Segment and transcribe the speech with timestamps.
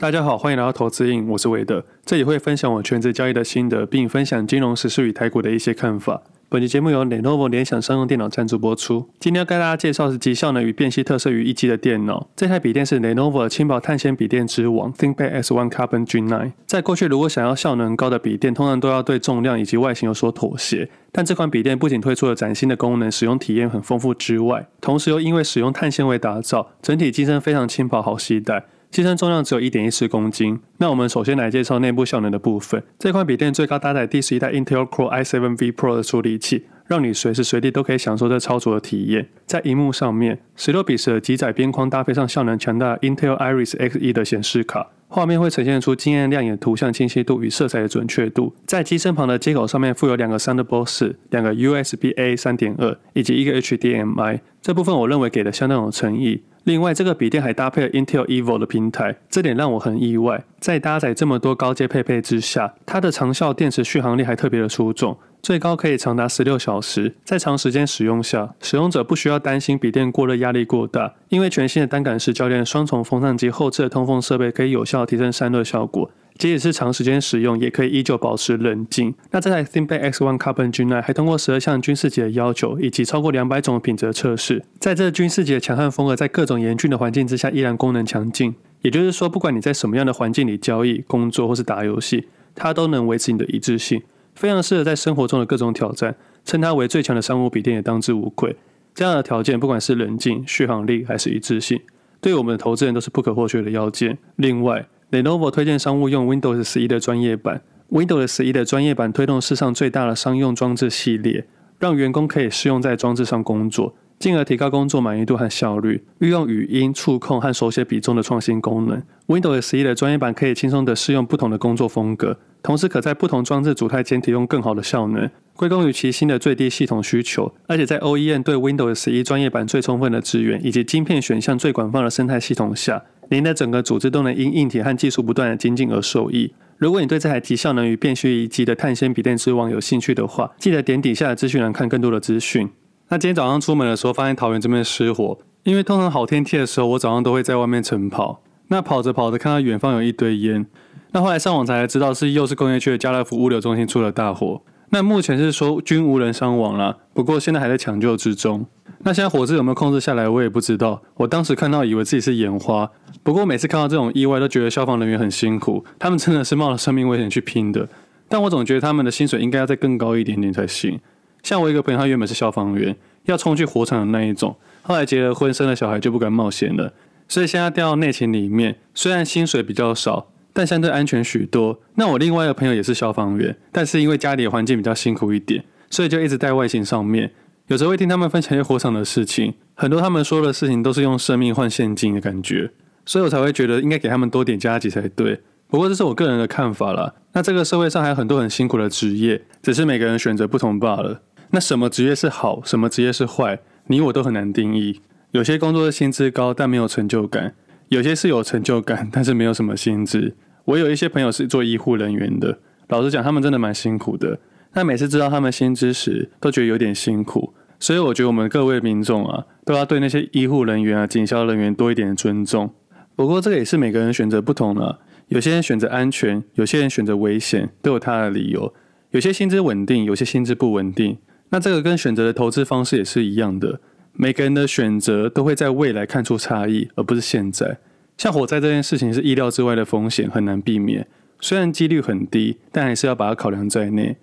[0.00, 6.22] 大家好，欢迎来到投资瘾，我是韦德，这里会分享我全职交易的心得，并分享金融时事与台股的一些看法。
[6.48, 9.08] 本期节目由 Lenovo 联想商用电脑赞助播出。
[9.18, 12.28] 今天要跟大家介绍是集效能与辨析特色于一机的电脑。
[12.36, 16.52] 这台笔电是 Lenovo 的轻薄碳纤笔电之王 ThinkPad X1 Carbon G9。
[16.64, 20.88] 在过去，如果想要效能高的笔电，通常都要对重量以及外形有所妥协。
[21.10, 28.66] 但这款笔电不仅推出了崭新的功能，使用体验很丰富之外，同时又因为使用碳纤维打造，整体机身非常轻薄好携带。
[28.90, 30.58] 机身重量只有一点一四公斤。
[30.78, 32.82] 那我们首先来介绍内部效能的部分。
[32.98, 39.28] 这款笔电最高搭载第十一代 Intel Core i7 V Pro 的处理器，让你随时随地都可以享受这超卓的体验。
[39.46, 48.54] 在荧幕上面，十六比十的极窄边框搭配上效能强大 Intel Iris Xe 的显示卡，画面会呈现出惊艳亮眼图像清晰度与色彩的准确度。
[48.66, 56.42] 在机身旁的接口上面附有两个 Thunderbolt 4、两个 USB A 三点二以及一个 HDMI，这部分我认为给的相当有诚意。
[56.68, 60.44] 另外，这个笔电还搭配了 Intel Evo 的平台，这点让我很意外。
[60.60, 67.14] 在搭载这么多高阶配备之下，它的长效电池续航力还特别的出众，最高可以长达十六小时。
[67.24, 76.10] 在长时间使用下，使用者不需要担心笔电过热、压力过大，因为全新的单杆式铰链双重风扇及后置的通风设备可以有效提升散热效果。
[76.38, 79.12] 即使是长时间使用，也可以依旧保持冷静。
[79.32, 84.64] 那这台 ThinkPad X1 Carbon G9 还通过十二项军事级的要求，以及超过两百种品质测试。
[84.78, 88.54] 在这军事级的强悍风格，在各种严峻的环境之下，依然功能强劲。
[88.82, 94.00] 也就是说，不管你在什么样的环境里交易、工作或是打游戏，它都能维持你的一致性，
[94.36, 96.14] 非常适合在生活中的各种挑战。
[96.44, 98.56] 称它为最强的商务笔电也当之无愧。
[98.94, 101.80] 这样的条件，不管是冷静、续航力还是一致性，
[102.20, 104.16] 对我们的投资人都是不可或缺的要件。
[104.36, 111.46] 另外，Lenovo 推荐商务用 Windows 十一的专业版，Windows 十一的专业版推动世上最大的商用装置系列，
[111.78, 116.04] 让员工可以适用在装置上工作，进而提高工作满意度和效率。
[116.18, 127.54] 运用语音、触控和手写笔中的创新功能，Windows 十一的专业版可以轻松地适用不同的工作风格，同时可在不同装置组态间提供更好的效能，归功于其新的最低系统需求。
[127.66, 133.04] 而且在 OEM 对 Windows 十一专业版最充分的支援，以及晶片选项最广泛的生态系统下。
[133.30, 136.52] 您的整个组织都能因硬体和技术不断的精进而受益。
[136.76, 142.70] 如果你对这台集效能与辨析一机的碳纤笔电之王有兴趣的话，记得点底下的资讯栏看更多的资讯。
[143.08, 148.42] 那今天早上出门的时候，发现桃园这边失火，因为通常好天气的时候，我早上都会在外面晨跑。
[148.68, 150.66] 那跑着跑着，看到远方有一堆烟。
[151.12, 154.60] 那后来上网才知道是又是工业区的家乐福物流中心出了大火。
[154.90, 158.64] 那目前是说均无人伤亡了，不过现在还在抢救之中。
[159.00, 161.02] 那现在火势有没有控制下来，我也不知道。
[161.16, 162.88] 我当时看到以为自己是眼花，
[163.24, 167.88] 不过每次看到这种意外，都觉得消防人员很辛苦，他们真的是冒着生命危险去拼的。
[168.28, 171.00] 但我总觉得他们的薪水应该要再更高一点点才行。
[171.42, 176.92] 像我一个朋友，他原本是消防员，要冲去火场的那一种，后来结了婚，生了小孩就不敢冒险了，
[177.26, 181.80] 所以现在调到内勤里面，虽然薪水比较少，但相对安全许多。
[181.96, 187.32] 那我另外一个朋友也是消防员，但是因为家里的环境比较辛苦一点，所以就一直在外形上面。
[187.66, 192.70] 有时候会听他们分享一些火场的事情，很多他们说的事情都是用生命换现金的感觉，
[193.04, 195.40] 所以我才会觉得应该给他们多点加急才对。
[195.68, 197.14] 不过这是我个人的看法啦。
[197.34, 201.20] 那这个社会上还有很多很辛苦的职业，只是每个人选择不同罢了。
[201.50, 205.02] 那什么职业是好，什么职业是坏，你我都很难定义。
[205.32, 207.54] 有些工作的薪资高但没有成就感，
[207.88, 210.34] 有些是有成就感但是没有什么薪资。
[210.64, 214.38] 我有一些朋友是做医护人员的，老实讲，他们真的蛮辛苦的。
[214.72, 217.54] 但每次知道他们薪资时，都觉得有点辛苦。
[217.80, 222.72] 所以我觉得我们各位民众啊，都要对那些医护人员啊、警消人员多一点尊重。
[223.14, 228.74] 不过这个也是每个人选择不同了，有些人选择安全，有些人选择危险，都有他的理由。
[229.10, 231.18] 有些薪资稳定，有些薪资不稳定。
[231.50, 233.80] 那这个跟选择的投资方式也是一样的，
[234.12, 237.78] 每个人的选择都会在未来看出差异，而不是现在。
[238.16, 241.06] 像火灾这件事情是意料之外的风险，很难避免。
[241.40, 244.16] 虽然几率很低，但还是要把它考量在内。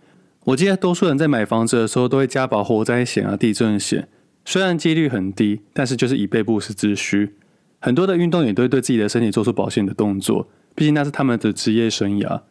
[0.46, 4.08] 我记得多数人在买房子的时候都会加保火灾险啊、地震险，
[4.46, 7.34] 虽然几率很低，但是就是以备不时之需。
[7.80, 12.42] 很多的运动员都会对自己的身体做出保险的动作，毕竟那是他们的职业生涯。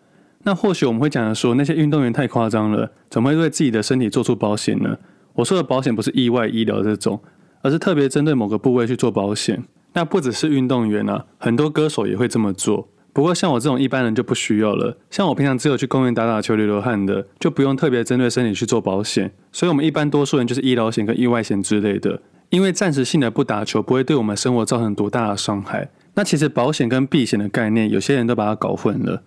[0.42, 4.98] 那或许我们会讲的说，那些运动员太夸张了，怎么会对自己的身体做出保险呢？
[5.34, 7.22] 我说的保险不是意外医疗这种，
[7.62, 9.62] 而是特别针对某个部位去做保险。
[9.92, 12.88] 那不只是运动员啊，很多歌手也会这么做。
[13.14, 14.98] 不过像我这种一般人就不需要了。
[15.08, 19.30] 像我平常只有去公园打打球、流流汗的，就不用特别针对身体去做保险。
[19.52, 22.20] 所以，我们一般多数人就是医疗险跟意外险之类的。
[22.50, 25.88] 因为暂时性的不打球，不会对我们生活造成多大的伤害。
[26.14, 29.22] 那其实保险跟避险的概念，有些人都把它搞混了。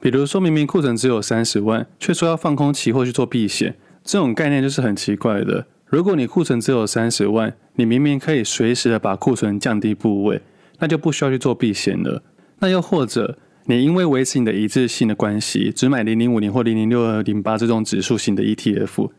[0.00, 5.66] 比如说明明库存只有三十万，却说要放空期货去做避险，这种概念就是很奇怪的。
[5.86, 10.40] 如果你库存只有三十万，你明明可以随时的把库存降低部位，
[10.78, 12.22] 那就不需要去做避险了。
[12.62, 13.36] 那又或者
[13.66, 19.10] 你因为维持你的一致性的关系，只买零零五零或零零六二零八这种指数型的 ETF，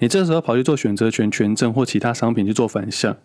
[0.00, 3.16] 你这时候跑去做选择权权证或其他商品去做反向，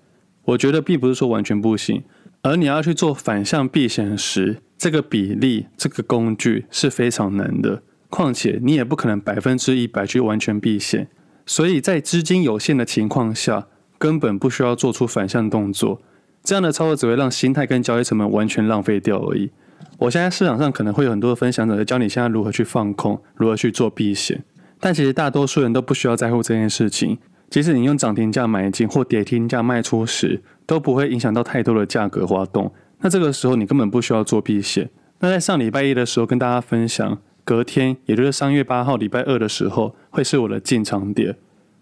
[0.46, 2.04] 我觉得并不是说完全不行。
[2.42, 7.84] 而你要去做反向避险时，这个比例、这个工具是非常难的。
[8.10, 11.10] 况且你也不可能百分之一百去完全避险，
[11.46, 13.68] 所以在资金有限的情况下，
[13.98, 16.02] 根本不需要做出反向动作。
[16.44, 19.52] 这样的操作只会让心态跟交易成本完全浪费掉而已。
[19.98, 24.44] 我现在市场上可能会有很多的分享者在教你现在如何去放空，如何去做避险，
[24.80, 27.18] 但其实大多数人都不需要在乎这件事情。
[27.50, 32.74] 即使你用涨停价买进或跌停价卖出时，都不会影响到太多的价格滑动。
[33.00, 34.90] 那这个时候你根本不需要做避险。
[35.20, 41.38] 那在上礼拜一的时候跟大家分享，隔天也就是三月八号礼拜二的时候会是我的进场点。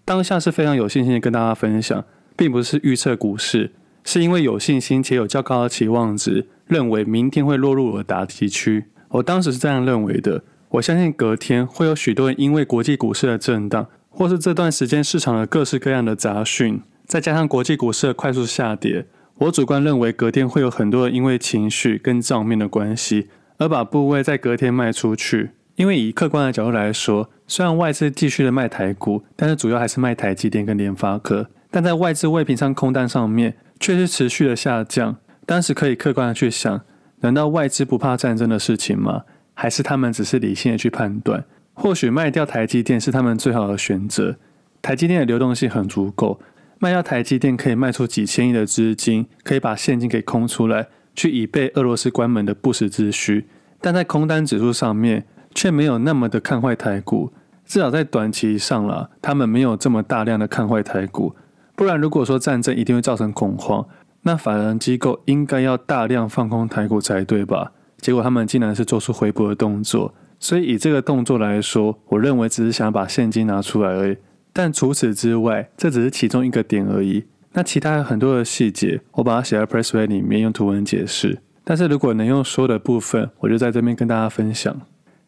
[0.05, 2.03] 当下是非常有信心的跟大家分享，
[2.35, 3.71] 并不是预测股市，
[4.03, 8.85] 是因为有信心且有较高的期望值，认为明天会落入我的打击区。
[9.09, 10.41] 我当时是这样认为的。
[10.71, 13.87] 我相信隔天会有许多人因为国际股市的震荡。
[14.15, 19.07] 或是这段时间市场的各式各样的杂讯，再加上国际股市的快速下跌，
[19.39, 25.49] 我主观认为隔天会有很多人因为情绪跟账面的关系，而把部位在隔天卖出去。
[25.77, 35.17] 因为以客观的角度来说，虽然外资继续的卖台股，但是主要还是卖台积电跟联发科，但在外资未平仓空单上面却是持续的下降。
[35.45, 36.81] 当时可以客观的去想，
[37.21, 39.23] 难道外资不怕战争的事情吗？
[39.53, 41.45] 还是他们只是理性的去判断？
[41.73, 44.37] 或许卖掉台积电是他们最好的选择。
[44.81, 46.39] 台积电的流动性很足够，
[46.79, 53.47] 卖掉台积电可以卖出几千亿的资金，可以把现金给空出来，去以备俄罗斯关门的不时之需。
[53.79, 57.31] 但在空单指数上面，却没有那么的看坏台股，
[57.65, 61.35] 至少在短期上了，他们没有这么大量的看坏台股。
[61.75, 63.85] 不然，如果说战争一定会造成恐慌，
[64.23, 67.71] 那法人机构应该要大量放空台股才对吧？
[67.97, 70.13] 结果他们竟然是做出回补的动作。
[70.39, 74.17] 所以以这个动作来说，我认为只是想把现金拿出来而已。
[74.51, 77.23] 但除此之外，这只是其中一个点而已。
[77.53, 81.39] 那其他很多的细节，我把它写在 Pressway 里面用图文解释。
[81.63, 84.81] 但是如果能用说的部分，我就在这边跟大家分享。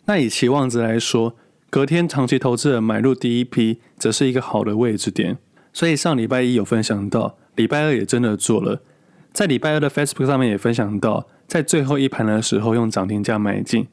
[0.06, 1.36] 那以期望值来说，
[1.70, 5.38] 隔天长期投资人买入第一批，则是一个好的位置点。
[5.72, 8.82] 所以上礼拜一有分享到，礼拜二也真的做了。
[9.34, 13.88] 在礼拜二的 Facebook 上面也分享到，在最后一盘的时候用涨停价买进。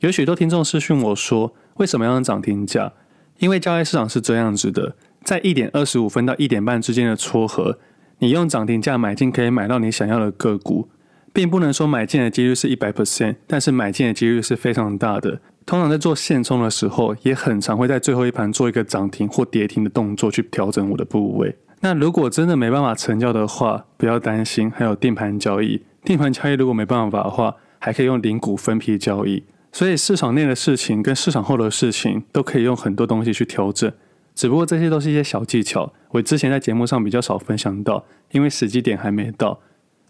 [0.00, 2.92] 有许多听众私讯我说：“为什么要用涨停价？
[3.38, 7.78] 因为交易市场是这样子的，在一点二十五分到一点半之间的撮合，
[8.18, 10.88] 你用涨停价买进可以买到你想要的个股，
[11.32, 15.40] 并不能说买进的几率是一百 percent，但是买进的几率是非常大的。
[15.66, 21.56] 通常在做现冲的时候，也很常会在最后一盘做一个涨停或跌停的动作去调整我的部位。
[21.80, 25.82] 那如果真的没办法成交的话，不要担心，还有定盘交易。
[26.04, 33.92] 定盘交易如果没办法的话，还可以用零股分批交易。”所以市场内的事情跟市场后的事情都可以用很多东西去调整，
[34.34, 39.60] 只不过这些都是一些小技巧，我之前在节目上比较少分享到，因为时机点还没到。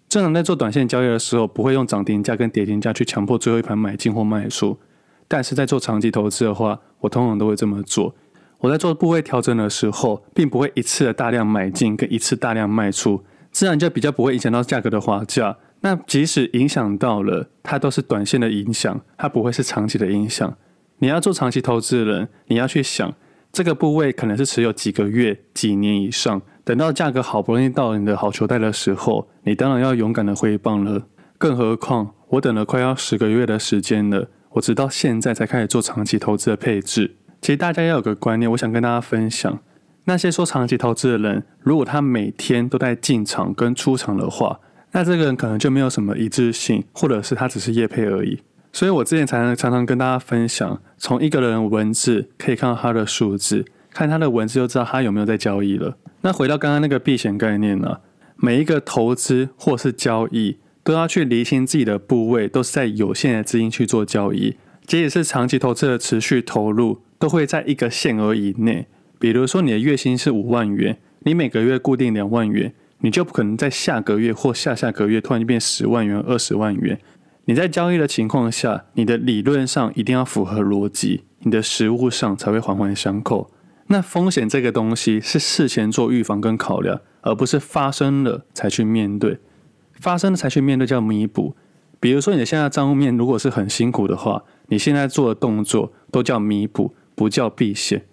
[0.08, 4.78] 正常在做短线交易的时候，不会用涨停价跟跌停价去强迫最后一盘买进或卖出，
[5.26, 8.14] 但是在做长期投资的话，我通常都会这么做。
[8.58, 13.22] 我在做部位调整的时候，并不会一次的大量买进跟一次大量卖出，
[13.52, 15.58] 自然就比较不会影响到价格的滑价。
[15.80, 20.56] 那即使影响到了，它都是短线的影响，它不会是长期的影响。
[20.98, 23.14] 你要做长期投资人，你要去想
[23.52, 31.06] 这个部位可能是持有几个月、几年以上，等到价格好不容易到了你的好球带的时候，你当然要勇敢的挥棒了。
[31.36, 37.16] 更何况我等了快要十个月的时间了，我直到现在才开始做长期投资的配置。
[37.40, 39.60] 其实大家要有个观念，我想跟大家分享，
[40.04, 44.60] 那些说长期投资的人，如果他每天都在进场跟出场的话，
[44.92, 48.40] 那这个人可能就没有什么一致性，或者是他只是业配而已。
[48.72, 55.96] 所以我之前常常常常跟大家分享，从一个人文字可以看到他的数字，看他的文字就知道他有没有在交易了。
[56.22, 57.98] 那回到刚刚那个避险概念呢，
[58.36, 64.56] 每一个投资或是交易都要去厘清自己的部位，都是在有限的资金去做交易。
[64.86, 68.86] 即使是长期投资的持续投入，都会在一个限额以内。
[69.18, 72.74] 比如说你的月薪是五万元，你每个月固定两万元。
[73.00, 76.98] 你就不可能在下个月或下下个月突然就变十万元、二十万元。
[77.44, 83.50] 你在交易的情况下，你的理论上一定要符合逻辑，你的实物上才会环环相扣。
[83.88, 89.38] 那风险这个东西是事前做预防跟考量，而不是发生了才去面对。
[90.00, 91.54] 发生了才去面对叫弥补。
[92.00, 98.04] 比如说你的现在账户面如果是很辛苦的话，你现在做的动作都叫弥补，不叫避险。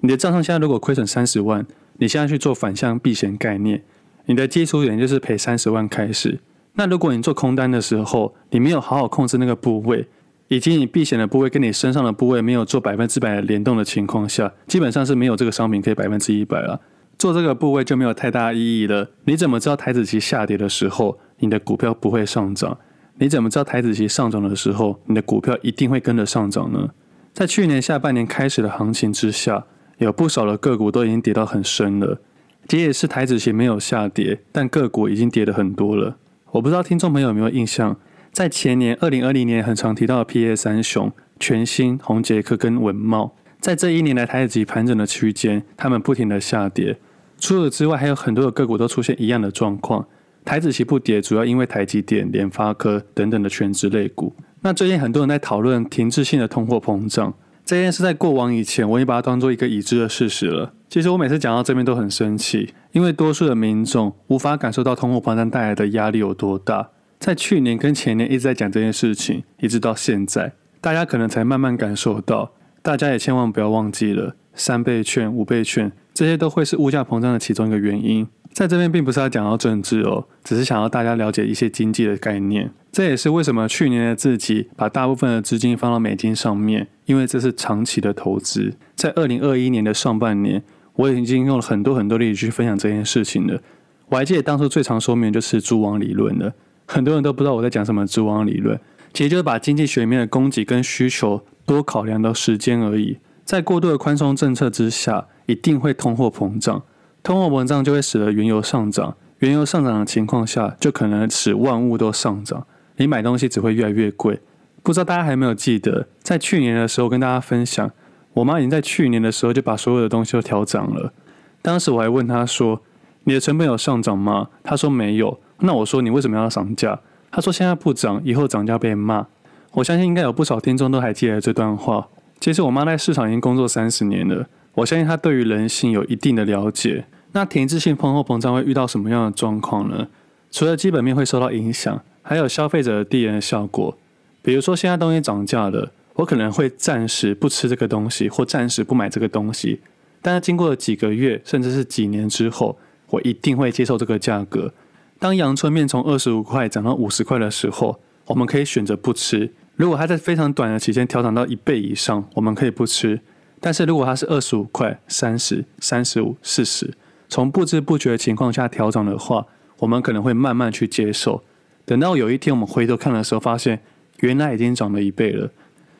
[0.00, 1.64] 你的账上现在如果亏损三十万，
[1.98, 3.84] 你现在去做反向避险概念。
[4.26, 6.40] 你的基础点就是赔三十万开始，
[6.74, 10.06] 那如果你做空单的时候，你没有好好控制那个部位，
[10.48, 16.80] 以及你避险的部位跟你身上的部位没有做百分之百的联动的情况下，基本上是没有这个商品可以百分之一百了。
[17.18, 19.10] 做这个部位就没有太大意义了。
[19.24, 22.78] 你怎么知道台子期下跌的时候，你的股票不会上涨？
[23.16, 26.90] 你怎么知道台子期上涨的时候，你的股票一定会跟着上涨呢？
[27.38, 29.64] 在去年下半年开始的行情之下，
[29.98, 32.20] 有不少的个股都已经跌到很深了。
[32.66, 36.16] 跌也是台指期没有下跌，但个股已经跌了很多了。
[36.50, 37.96] 我不知道听众朋友有没有印象？
[38.32, 46.98] 在前年二零二零年很常提到的 PA 三雄，全新、宏捷科跟文茂，在这一年来台指期盘整的区间，他们不停的下跌。
[47.38, 50.04] 除此之外，还有很多的个股都出现一样的状况。
[50.44, 54.34] 台指期不跌，主要因为台积电、联发科等等的权值类股。
[54.68, 57.32] 那最近很多人在讨论停滞性的通货膨胀
[57.64, 60.74] 这件事，在过往以前，我已经把它当做一个已知的事实了。
[60.90, 66.90] 其实我每次讲到这边都很生气，因为多数的民众无法感受到通货膨胀带来的压力有多大。
[67.18, 72.52] 在去年跟前年一直在讲这件事情，一直到现在，大家可能才慢慢感受到。
[72.82, 78.28] 大家也千万不要忘记了，三倍券、五倍券这些都会是物价膨胀的其中一个原因。
[78.58, 82.72] 在这边并不是要讲到政治哦，只是想要大家了解一些经济的概念。
[82.90, 88.74] 这也是为什么去年的自己把大部分的资金放到美金上面，因为这是长期的投资。
[88.96, 90.64] 在二零二一年的上半年，
[90.96, 93.62] 我已经用了很多很多例子去分享这件事情了。
[94.08, 96.52] 我还记得当初最常说明就是蛛网理论的。
[96.84, 98.76] 很多人都不知道我在讲什么蛛网理论，
[99.14, 103.18] 其实就是把经济学里面的供给跟需求多考量到时间而已。
[103.44, 106.82] 在过度的宽松政策之下，一定会通货膨胀，
[107.28, 112.66] 通货膨胀就会使得原油上涨，原油上涨的情况下，就可能使万物都上涨，
[112.96, 114.40] 你买东西只会越来越贵。
[114.82, 117.90] 不知道大家还有没有记得，在去年的时候跟大家分享，
[118.32, 121.12] 我妈已经在去年的时候就把所有的东西都调涨了。
[121.60, 122.80] 当时我还问她说
[123.24, 125.38] ：“你的成本有上涨吗？”她说没有。
[125.58, 126.98] 那我说你为什么要涨价？
[127.30, 129.26] 她说现在不涨，以后涨价被骂。
[129.72, 132.08] 我相信应该有不少听众都还记得这段话。
[132.40, 137.04] 其实我妈在市场已经工作三十年了，我相信她对于人性有一定的了解。
[137.32, 140.08] 那停滞性通货膨胀会遇到什么样的状况呢？
[140.50, 143.96] 除了基本面会受到影响，还有消费者的递延的效果。
[144.40, 149.80] 比如说现在东西涨价了，我可能会暂时不吃这个东西，或暂时不买这个东西。
[150.22, 152.78] 但是经过了几个月，甚至是几年之后，
[153.10, 154.72] 我一定会接受这个价格。
[155.18, 159.52] 当阳春面从二十五块涨到五十块的时候，我们可以选择不吃。
[159.76, 163.20] 如果它在非常短的期间调涨到一倍以上，我们可以不吃。
[163.60, 166.94] 但是如果它是二十五块、三十、三十五、四十，
[167.28, 169.46] 从不知不觉的情况下调涨的话，
[169.78, 171.42] 我们可能会慢慢去接受。
[171.84, 173.80] 等到有一天我们回头看的时候，发现
[174.20, 175.50] 原来已经涨了一倍了。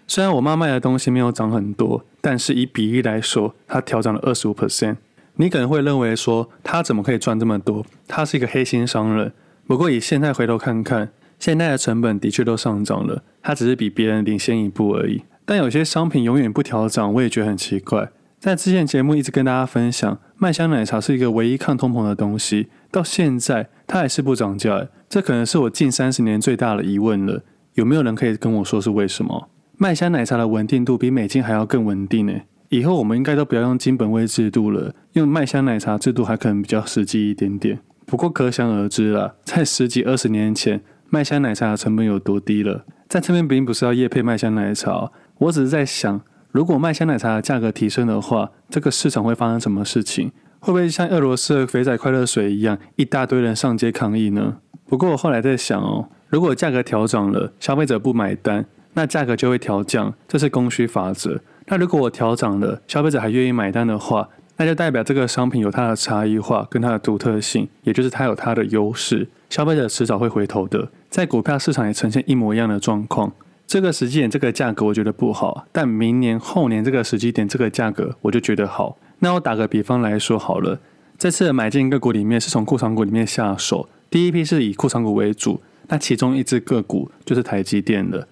[0.06, 4.96] 虽然我妈卖的东西没有涨很多，但是以比例来说，它调涨了二十五 percent。
[5.36, 7.86] 你可能会认为说，他怎么可以赚这么多？
[8.08, 9.32] 他是一个黑心商人。
[9.66, 15.22] 不过以现在回头看看，现在的成本的确都上涨了，他只是比别人领先一步而已。
[15.44, 18.08] 但有些商品永远不调涨，我也觉得很奇怪。
[18.40, 27.42] 在之前节目一直跟大家分享，麦香奶茶是一个唯一抗通膨的东西，到现在它还是不涨价，这可能是我近三十年最大的疑问了。
[27.74, 29.48] 有没有人可以跟我说是为什么？
[29.76, 32.32] 麦香奶茶的稳定度比美金还要更稳定呢？
[32.68, 37.80] 以后我们应该都不要用金本位制度了，用麦香奶茶制度还可能比较实际一点点。
[38.06, 40.80] 不过可想而知啦，在十几二十年前，
[41.10, 42.84] 麦香奶茶的成本有多低了。
[43.08, 46.20] 在这边并不是要业配麦香奶茶，我只是在想，
[46.58, 50.32] 如果麦香奶茶的价格提升的话，这个市场会发生什么事情？
[50.58, 54.56] 会不会像俄罗斯的肥仔快乐水一样，一大堆人上街抗议呢？
[54.88, 61.40] 不过我后来在想哦，如果价格调涨了，消费者不买单，那价格就会调降，这是供需法则。
[61.66, 70.88] 那如果我调涨了，消费者还愿意买单的话，那就代表这个商品有它的差异化跟它的独特性，也就是它有它的优势，消费者迟早会回头的。
[71.08, 73.32] 在股票市场也呈现一模一样的状况。
[73.68, 78.96] 这个时机点这个价格我觉得不好，但明年后年这个时机点这个价格我就觉得好。
[79.18, 80.80] 那我打个比方来说好了，
[81.18, 88.26] 这次的买进个股里面是从库藏股里面下手，第一批是以库藏股为主，那其中一只个股就是台积电的。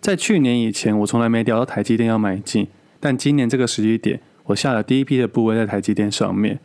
[0.00, 2.66] 在去年以前，我从来没聊到台积电要买进。
[2.98, 6.58] 但今年这个时机点，我下了第一批的部位在台积电上面。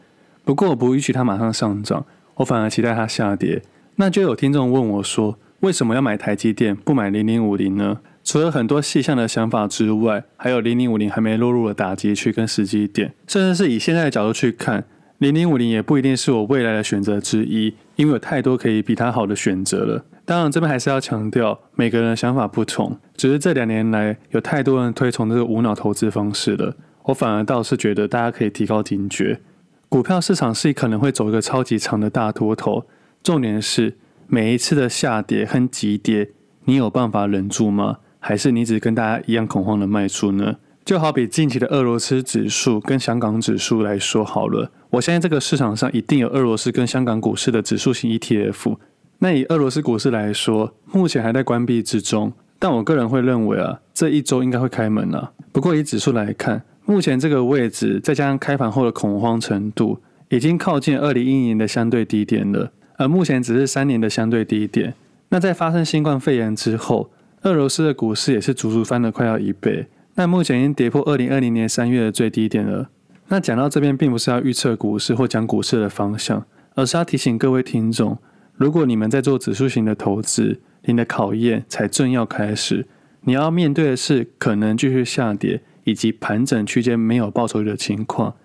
[0.43, 2.03] 不过我不允许它马上上涨，
[2.37, 3.61] 我反而期待它下跌。
[3.97, 7.99] 那就有听众问我说，为什么要买台积电，不买零零五零呢？
[8.25, 14.83] 除了很多细项的想法之外，还有零零五零还没落入的打击区跟时机点，甚至是以现在的角度去看，
[15.19, 20.03] 零零五零也不一定是我未来的选择之一，因为有太多可以比它好的选择了。
[20.25, 22.97] 当然，这边还是要强调，每个人的想法不同。
[23.15, 26.75] 只是这两年来，有太多人推崇这个无脑投资方式了。
[27.03, 29.39] 我反而倒是觉得，大家可以提高警觉。
[29.87, 32.87] 股票市场是可能会走一个超级长的大多头。
[33.21, 33.93] 重点是，
[34.25, 36.31] 每一次的下跌和急跌，
[36.63, 37.99] 你有办法忍住吗？
[38.27, 40.55] 还是你只跟大家一样恐慌的卖出呢？
[40.83, 48.77] 就好比近期的俄罗斯指数跟香港指数来说好了，我相信这个市场上一定有俄罗斯跟香港股市的指数型 ETF。
[49.19, 55.33] 那以俄罗斯股市来说，目前还在关闭之中，但我个人会认为啊，这一周应该会开门了。
[55.51, 64.95] 不过以指数来看，目前这个位置再加上开盘后的恐慌程度，已经靠近二零一一年的相对低点了，而目前只是三年的相对低点。
[65.29, 67.11] 那在发生新冠肺炎之后，
[67.45, 69.85] 俄罗斯的股市也是足足翻了快要一倍。
[70.15, 72.89] 那目前已经跌破二零二零年三月的最低点了。
[73.27, 78.17] 那讲到这边，并不是要预测股市或讲股市的方向，而是要提醒各位听众，
[78.55, 82.87] 如果你们在做指数型的投资，你的考验才正要开始。
[83.21, 88.35] 你要面对的是可能继续下跌，以及盘整区间没有报酬率的情况。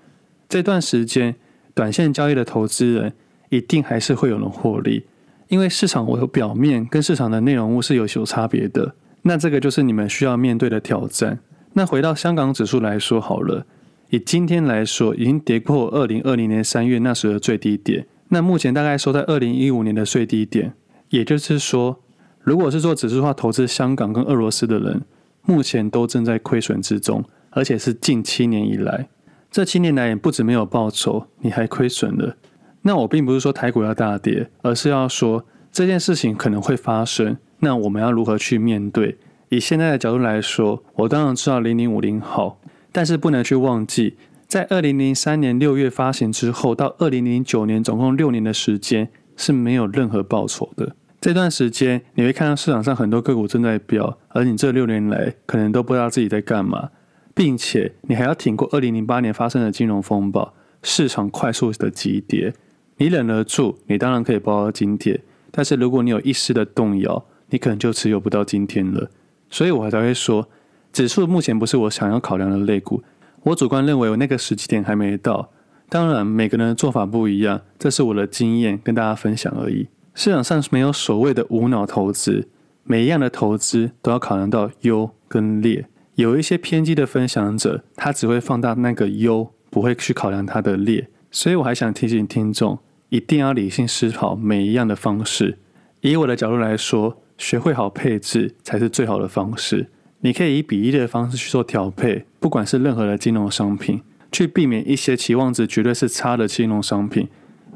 [0.46, 1.36] 这段时间，
[1.74, 3.14] 短线交易的投资人
[3.48, 5.04] 一定还是会有人获利，
[5.50, 8.94] 因为市场我有表面跟市场的内容物是有有差别的。
[9.22, 11.40] 那这个就是你们需要面对的挑战。
[11.74, 13.66] 那回到香港指数来说好了，
[14.10, 18.06] 以今天来说，已经跌破二零二零年三月那时的最低点。
[18.28, 20.72] 那目前大概收在二零一五年的最低点。
[21.10, 22.00] 也就是说，
[22.40, 25.02] 如果是做指数化投资香港跟俄罗斯的人，
[25.42, 29.08] 目前都正在亏损之中，而且是近七年以来。
[29.50, 32.36] 这七年来也不止没有报酬，你还亏损了。
[32.82, 37.36] 那我并不是说台股要大跌，而是要说这件事情可能会发生。
[37.58, 39.18] 那我们要如何去面对？
[39.50, 42.58] 以现在的角度来说，我当然知道零零五零好，
[42.90, 50.94] 但是不能去忘记，在二零零三年六月发行之后到二零零九年，总共六年的时间是没有任何报酬的。
[51.20, 56.88] 这段时间你会看到市场上很多个股正在飙，而你这六年来可能都不知道自己在干嘛，
[57.34, 62.54] 并且你还要挺过二零零八年发生的金融风暴，市场快速的急跌，
[63.00, 65.18] 你忍得住，你当然可以抱到今天。
[65.50, 69.10] 但是如果你有一丝的动摇，你可能就持有不到今天了。
[69.48, 70.46] 所以我才会说，
[70.92, 73.02] 指数目前不是我想要考量的类股。
[73.44, 75.50] 我主观认为我那个时机点还没到。
[75.88, 79.88] 当然，每个人的做法不一样，这是我的经验跟大家分享而已。
[80.14, 82.48] 市场上没有所谓的无脑投资，
[82.84, 85.86] 每一样的投资都要考量到优跟劣。
[86.16, 91.08] 有一些偏激的分享者，他只会放大那个优，不会去考量它的劣。
[91.30, 92.78] 所以我还想提醒听众，
[93.10, 95.58] 一定要理性思考每一样的方式。
[96.00, 97.18] 以我的角度来说。
[97.40, 99.86] 学会好配置才是最好的方式。
[100.20, 107.26] 你可以以比例的方式去做调配，不管是任何的金融商品，去避免一些期望值绝对是差的金融商品。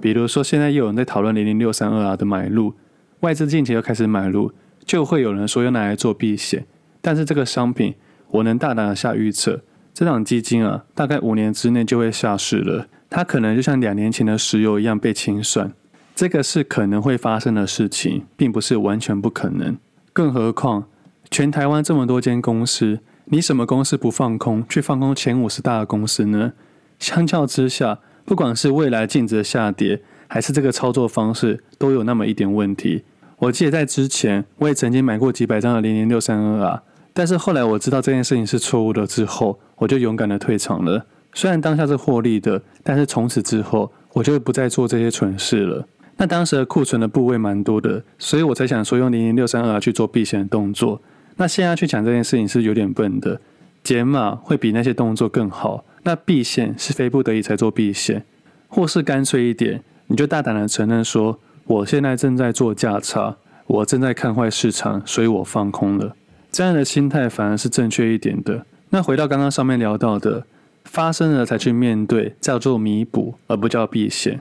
[0.02, 2.74] 比如说，现在又有人在讨论零零六三二 R 的买入，
[3.20, 4.52] 外资近期又开始买入，
[4.84, 6.66] 就会有人说要拿来做避险。
[7.00, 7.94] 但是这个商品，
[8.32, 9.62] 我能大胆的下预测，
[9.94, 12.86] 这档基金啊，大概五年之内就会下市了。
[13.14, 15.72] 它可能就像两年前的石油一样被清算。
[16.16, 19.76] 这个是可能会发生的事情，并不是完全不可能。
[20.12, 20.86] 更何况，
[21.30, 26.54] 全台湾这么多间公司，你什么公司不放空，去放空前五十大的公司呢？
[26.98, 33.04] 相较之下，不管是未来净值下跌，还是这个操作方式，都有那么一点问题。
[33.38, 41.06] 我记得在之前，我也曾经买过几百张的零零六三二啊，但是后来我知道这件事情是错误的之后，我就勇敢的退场了。
[41.34, 45.86] 虽然当下是获利的，但是从此之后，我就不再做这些蠢事了。
[46.16, 51.02] 那当时的库存的部位蛮多的，所以我才想说用零零六三二去做避险的动作。
[51.36, 53.40] 那现在去讲这件事情是有点笨的，
[53.82, 55.84] 减码会比那些动作更好。
[56.04, 58.24] 那避险是非不得已才做避险，
[58.68, 66.14] 或是干脆一点，你就大胆的承认说，我现在正在做价差，我正在看坏市场，所以我放空了。
[66.52, 68.64] 这样的心态反而是正确一点的。
[68.90, 70.46] 那回到刚刚上面聊到的，
[70.84, 74.40] 发生了才去面对，叫做弥补，而不叫避险。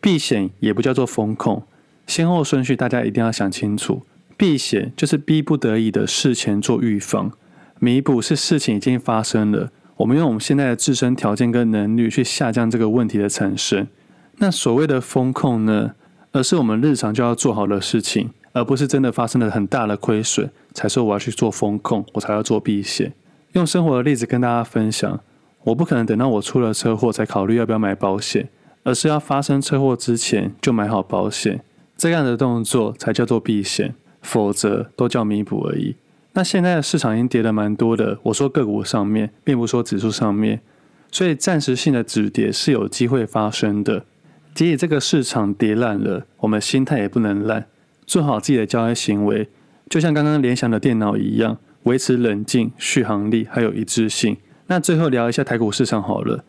[0.00, 1.62] 避险也不叫做风控，
[2.06, 4.02] 先后顺序大家一定要想清楚。
[4.36, 7.32] 避险就是逼不得已的事前做预防，
[7.78, 13.88] 弥补是事情已经发生了，我们用我们现在的自身条件跟能力去下降这个问题的产生。
[14.38, 15.92] 那所谓的风控呢，
[16.32, 23.14] 而是我们日常就要做好的事情，而不是真的发生了很大的亏损才说我要去做风控，我才要做避险。
[23.52, 25.18] 用生活的例子跟大家分享，
[25.66, 28.48] 我不可能等到我出了车祸才考虑要不要买保险。
[28.86, 31.60] 而是要发生车祸之前就买好保险，
[31.96, 35.96] 这样的动作才叫做避险，否则都叫弥补而已。
[36.34, 40.60] 那现在的市场已经跌了蛮多的，我说个股上面，并不说指数上面，
[41.10, 44.04] 所以暂时性的止跌是有机会发生的。
[44.54, 47.66] 即使这个市场跌烂了，我们心态也不能烂，
[48.06, 49.48] 做好自己的交易行为，
[49.90, 54.36] 就像刚刚联想的电脑一样，维持冷静、续航力还有一致性。
[54.68, 56.44] 那最后聊一下台股市场好了。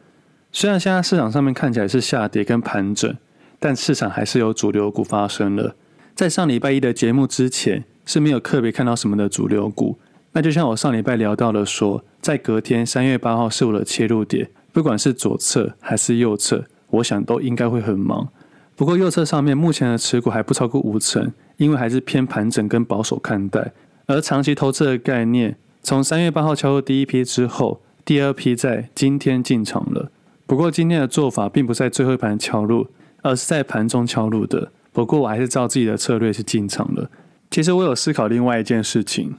[0.51, 3.15] 虽然现在市场上面看起来是下跌跟盘整，
[3.60, 5.75] 但市场还是有主流股发生了。
[6.15, 9.97] 在上礼拜一的节目之前是没有特别看到什么的主流股。
[10.32, 18.30] 那就像我上礼拜聊到的说，在隔天三月八号是我的切入点，不管是左侧还是右侧，我想都应该会很忙。
[18.75, 23.73] 不过右侧上面目前的持股还不超过五成，因为还是偏盘整跟保守看待。
[24.06, 30.10] 而长期投资的概念，从三月八号敲入第一批之后，第二批在今天进场了。
[30.46, 32.88] 不过今天的做法并不在最后一盘敲入，
[33.22, 34.72] 而是在盘中敲入的。
[34.93, 37.12] 不过我还是照自己的策略去进场了。
[37.52, 39.36] 其实我有思考另外一件事情。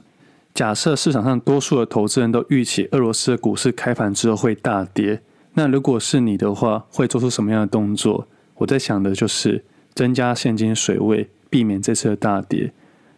[0.53, 5.19] 假设市场上多数的投资人都预期俄罗斯的股市开盘之后会大跌，
[5.55, 8.27] 那如果是你的话，会做出什么样的动作？
[8.57, 12.71] 我在想的就是增加现金水位，避免这次的大跌。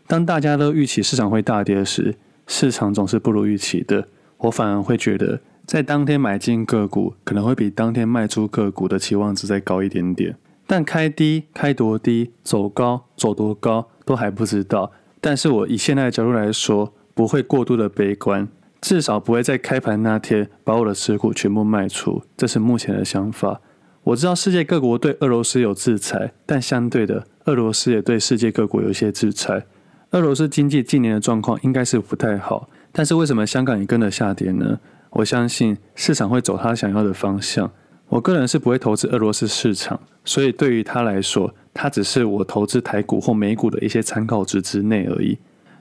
[0.07, 2.15] 当大家都预期市场会大跌时，
[2.47, 4.07] 市场总是不如预期的。
[4.41, 10.35] 我反而会觉得，在当天买进个股可能会比当天卖出个股的期望值再高一点点。
[10.67, 14.91] 但开低、开多低、走高、走多高都还不知道。
[15.19, 18.47] 但是我以现在的角度来说，不会过度的悲观，
[18.79, 23.61] 至少不会在开盘那天把我的持股全部卖出，这是目前的想法。
[24.03, 29.65] 我知道世界各国对俄罗斯有制裁，但相对的，俄罗斯也对世界各国有一些制裁。
[30.11, 34.79] 俄罗斯经济近年的状况应该是不太好，但是为什么香港也跟着下跌呢？
[35.11, 37.71] 我相信市场会走他想要的方向。
[38.09, 45.37] 我个人是不会投资俄罗斯市场，所以对于他来说，它只是我投资台股或美股的一些参考值之内而已。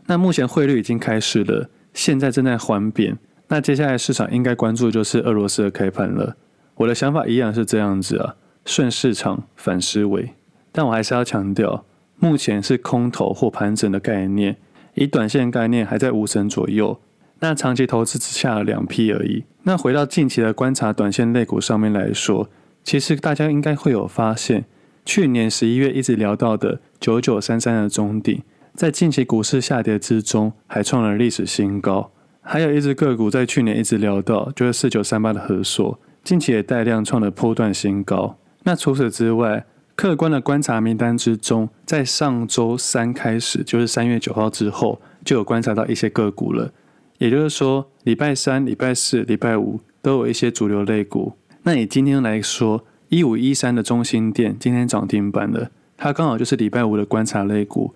[0.06, 3.18] 那目前汇率已经开始了，现在正在缓贬。
[3.48, 6.36] 那接下来市场应该关注的就是俄罗斯的开盘了。
[6.76, 10.30] 我的想法一样是这样子啊，顺市场反思维。
[10.70, 11.84] 但我还是要强调，
[12.16, 14.56] 目前是空头或盘整的概念，
[14.94, 17.00] 以短线概念还在五成左右。
[17.40, 19.44] 那长期投资只下了两批而已。
[19.62, 22.48] 那回到近期的观察，短线类股上面来说，
[22.84, 24.64] 其实大家应该会有发现，
[25.04, 28.42] 去年十一月一直聊到的九九三三的中鼎。
[28.74, 32.12] 在近期股市下跌之中，还创了历史新高。
[32.42, 38.38] 还有一只个股在去年一直聊到，就是四九三八的合硕，近期也带量创了波段新高。
[38.64, 39.64] 那除此之外，
[40.00, 46.72] 客观的观察名单之中，在上周三开始，就是三月九号之后，就有观察到一些个股了。
[47.18, 51.34] 也就是说，礼拜三、礼拜四、礼拜五都有一些主流类股。
[51.64, 57.94] 那以今天来说，一五一三的中心店今天涨停板了，它刚好就是礼拜五的观察类股。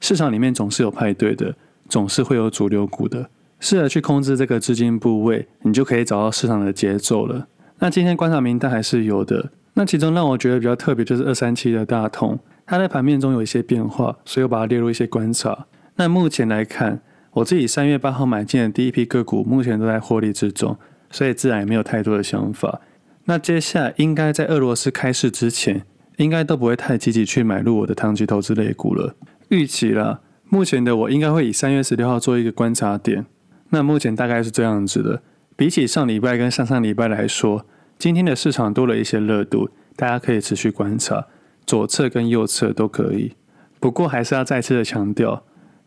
[0.00, 1.54] 市场里面总是有派对的，
[1.86, 3.28] 总是会有主流股的。
[3.60, 7.46] 试着去控制这个资金部位，你就可以找到市场的节奏了。
[7.80, 9.50] 那今天观察名单还是有的。
[9.74, 15.66] 那其中让我觉得比较特别就是二三七的大同，它在盘面中有一些变化，所以我把它列入一些观察。
[15.96, 17.00] 那目前来看，
[17.32, 20.76] 我自己三月八号买进的第一批个股，目前都在获利之中，
[21.10, 22.80] 所以自然也没有太多的想法。
[23.24, 25.84] 那接下来应该在俄罗斯开市之前，
[26.16, 29.14] 应该都不会太积极去买入我的长期投资类股了。
[29.48, 33.24] 预期了，目前的我应该会以三月十六号做一个观察点。
[33.70, 35.22] 那目前大概是这样子的，
[35.56, 37.64] 比起上礼拜跟上上礼拜来说，
[38.02, 41.28] 今天的市场多了一些热度，大家可以持续观察，
[41.64, 43.36] 左侧跟右侧都可以。
[43.78, 45.44] 不过还是要再次的强调，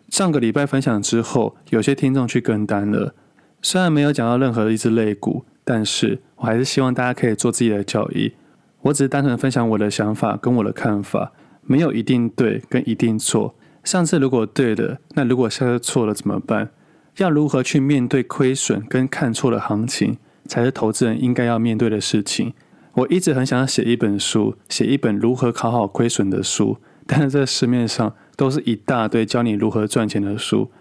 [0.08, 3.14] 上个礼拜分享之后，有些听众去跟单了，
[3.62, 8.32] 虽然没有讲到任何一只类股，但是我还是希望大家可以做自己的交易。
[8.84, 11.34] 我只是单纯分享我的想法跟我的看法。
[11.64, 13.54] 没有一定对跟一定错。
[13.84, 16.70] 上次如果对了，那如果下次错了怎么办？
[17.18, 22.54] 要如何去面对亏损跟看错的行情，才是投资人应该要面对的事情。
[22.94, 30.72] 我一直很想要写一本书，写一本如何考好亏损的书，但是这市面上都是一大堆教你如何赚钱的书。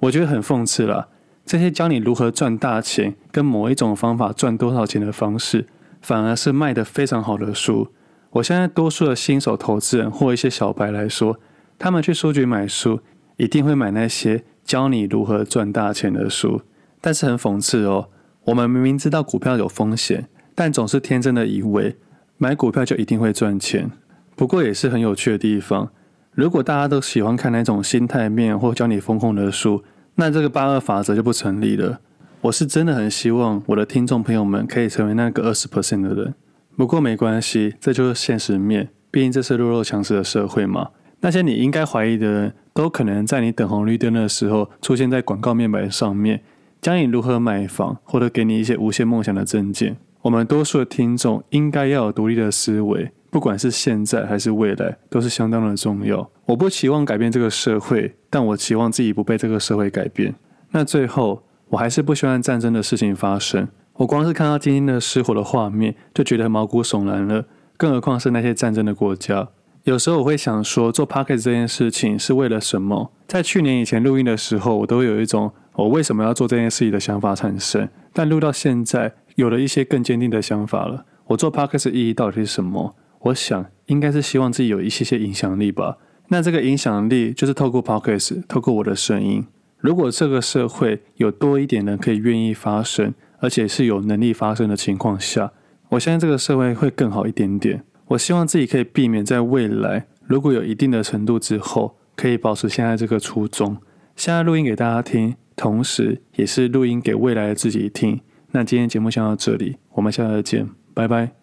[0.00, 1.08] 我觉得很讽刺啦，
[1.44, 5.66] 这些教你如何赚大钱跟某一种方法赚多少钱的方式，
[6.00, 7.88] 反而是卖得非常好的书。
[8.30, 11.40] 我现在多数的新手投资人或一些小白来说，
[11.78, 13.00] 他们去书局买书，
[13.36, 16.62] 一定会买那些教你如何赚大钱的书。
[17.00, 18.10] 但是很讽刺哦，
[18.48, 21.94] 我们明明知道股票有风险，但总是天真的以为
[22.38, 23.90] 买股票就一定会赚钱。
[24.36, 25.90] 不过也是很有趣的地方，
[26.32, 29.84] 如果大家都喜欢看那种心态面或教你风控的书，
[30.14, 32.00] 那这个八二法则就不成立了。
[32.40, 36.34] 我是真的很希望我的听众朋友们可以成为那个二十 percent 的人。
[36.74, 38.88] 不过没关系，这就是现实面。
[39.10, 40.88] 毕竟这是弱肉强食的社会嘛。
[41.20, 46.40] 那些你应该怀疑的人，都可能在你等红绿灯的时候出现在广告面板上面，
[46.80, 49.96] 教你如何买房，或者给你一些无限梦想的证件。
[50.22, 56.30] 我们多数的听众应该要有独立的思维，不管是现在还是未来，都是相当的重要。
[56.46, 60.34] 我不期望改变这个社会，但我期望自己不被这个社会改变。
[60.70, 63.68] 那最后，我还是不希望战争的事情发生。
[63.94, 67.44] 我光是看到今天的失火的画面，就觉得毛骨悚然了。
[67.76, 69.48] 更何况是那些战争的国家，
[69.84, 73.12] 有时候我会想说，做 Pocket 这件事情是为了什么？
[73.26, 77.88] 在去年以前录音的时候，我都会有一种我为什么要做这件事情的想法产生。
[78.12, 81.04] 但录到现在，有了一些更坚定的想法了。
[81.28, 82.96] 我做 Podcast 意义到底是什么？
[83.20, 85.98] 我想应该是希望自己有一些些影响力吧。
[86.28, 89.46] 那这个影响力就是透过 Podcast，透过我的声音。
[89.78, 95.52] 如果这个社会有多一点人可以愿意发声，而且是有能力发声的情况下，
[95.90, 97.84] 我相信这个社会会更好一点点。
[98.08, 103.76] 我希望自己可以避免在未来，如果有一定的程度之后，可以保持现在这个初衷。
[104.16, 108.18] 现在录音给大家听，同时也是录音给未来的自己听。
[108.52, 111.37] 那今天节目先到这里，我们下次再见，拜拜。